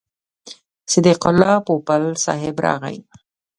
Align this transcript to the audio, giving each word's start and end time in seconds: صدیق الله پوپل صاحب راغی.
صدیق 0.91 1.21
الله 1.29 1.55
پوپل 1.67 2.03
صاحب 2.25 2.55
راغی. 2.65 2.97